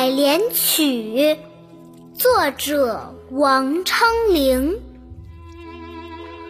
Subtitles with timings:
[0.00, 0.94] 采莲曲》
[2.14, 4.80] 作者王昌龄。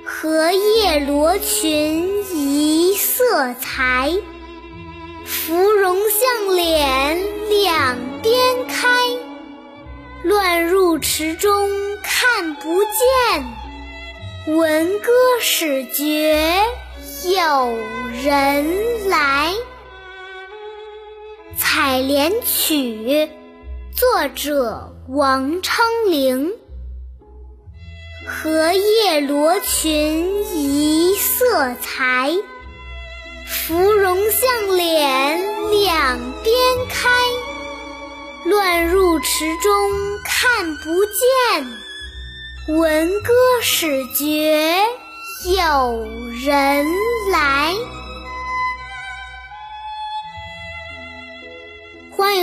[0.04, 4.14] 荷叶罗裙一色裁，
[5.24, 8.88] 芙蓉向脸两边开。
[10.22, 11.68] 乱入池中
[12.04, 16.62] 看不见，闻歌始觉
[17.36, 17.76] 有
[18.22, 19.52] 人来。
[21.62, 23.26] 《采莲曲》
[24.00, 26.50] 作者王昌龄。
[28.26, 32.32] 荷叶罗裙一色裁，
[33.46, 36.54] 芙蓉向脸两边
[36.88, 37.10] 开。
[38.46, 39.70] 乱入池中
[40.24, 44.82] 看不见，闻歌始觉
[45.44, 46.08] 有
[46.42, 46.86] 人
[47.30, 47.69] 来。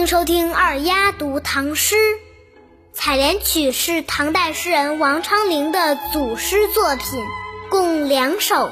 [0.08, 1.95] 收听二丫读唐诗，
[2.94, 7.25] 《采莲曲》是唐代诗人王昌龄的组诗作品，
[7.69, 8.72] 共两首。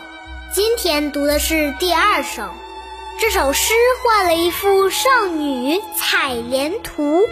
[0.53, 2.44] 今天读的是第二首。
[3.19, 7.27] 这首诗画了一幅少女采莲图，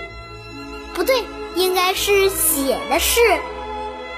[0.94, 1.23] 不对，
[1.56, 3.22] 应该是写的是，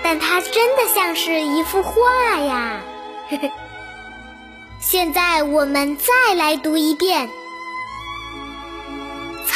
[0.02, 2.81] 但它真的像是一幅画呀。
[4.81, 7.27] 现在我们再来读一遍。《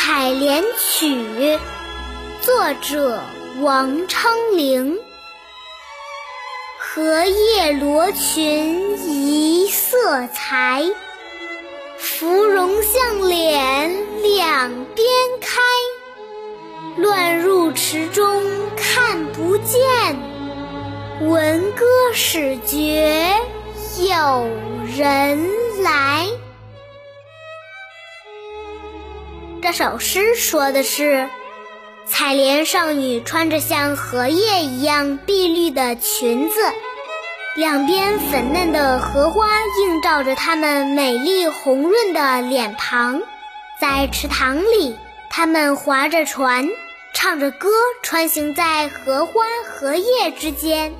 [0.09, 1.05] 采莲曲》
[2.41, 3.21] 作者
[3.61, 4.97] 王昌龄。
[6.79, 10.83] 荷叶罗裙一色裁，
[11.99, 15.07] 芙蓉向脸两边
[15.41, 15.61] 开。
[16.97, 18.43] 乱入池中
[18.75, 20.17] 看不见，
[21.21, 23.35] 闻歌始觉
[23.99, 24.49] 有
[24.97, 25.47] 人
[25.83, 26.27] 来。
[29.61, 31.27] 这首诗说的是，
[32.05, 36.55] 采莲少女穿着像荷叶一样碧绿的裙子，
[37.57, 39.49] 两边粉嫩的荷花
[39.81, 43.21] 映照着她们美丽红润的脸庞。
[43.81, 44.95] 在池塘里，
[45.29, 46.69] 她们划着船，
[47.13, 47.69] 唱着歌，
[48.01, 50.93] 穿行在荷花荷叶之间，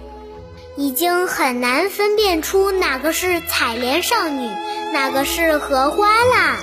[0.75, 4.49] 已经很难分辨出哪个是采莲少女，
[4.91, 6.57] 哪个是荷花啦。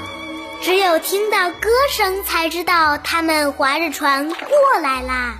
[0.62, 5.34] 只有听到歌声，才知道他们划着船过来啦。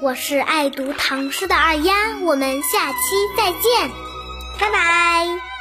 [0.00, 2.98] 我是爱读唐诗的二丫，我们下期
[3.36, 3.90] 再见，
[4.58, 5.51] 拜拜。